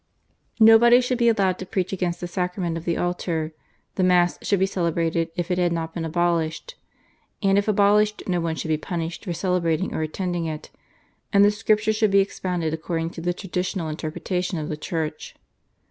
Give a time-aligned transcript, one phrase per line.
[0.59, 3.53] Nobody should be allowed to preach against the Sacrament of the Altar;
[3.97, 6.73] the Mass should be celebrated if it had not been abolished,
[7.43, 10.71] and if abolished no one should be punished for celebrating or attending it,
[11.31, 15.35] and the Scripture should be expounded according to the traditional interpretation of the Church.